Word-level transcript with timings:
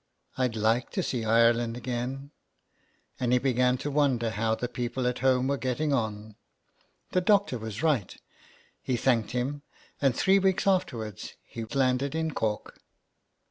"I'd 0.38 0.56
like 0.56 0.88
to 0.92 1.02
see 1.02 1.22
Ireland 1.26 1.76
again." 1.76 2.30
And 3.18 3.30
he 3.30 3.38
began 3.38 3.76
to 3.84 3.90
wonder 3.90 4.30
how 4.30 4.54
the 4.54 4.70
people 4.70 5.06
at 5.06 5.18
home 5.18 5.48
were 5.48 5.58
getting 5.58 5.92
on. 5.92 6.36
The 7.10 7.20
doctor 7.20 7.58
was 7.58 7.82
right. 7.82 8.16
He 8.80 8.96
thanked 8.96 9.32
him, 9.32 9.60
and 10.00 10.16
three 10.16 10.38
weeks 10.38 10.66
afterwards 10.66 11.34
he 11.44 11.62
landed 11.66 12.14
in 12.14 12.30
Cork. 12.30 12.78